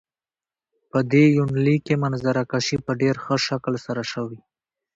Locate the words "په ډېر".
2.85-3.15